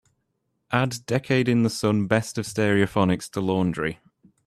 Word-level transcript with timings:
Add 0.71 1.05
decade 1.05 1.47
in 1.47 1.61
the 1.61 1.69
sun 1.69 2.07
best 2.07 2.39
of 2.39 2.47
stereophonics 2.47 3.29
to 3.33 3.39
laundry. 3.39 3.99